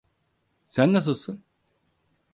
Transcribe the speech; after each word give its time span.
Sen 0.67 0.93
nasıIsın? 0.93 1.43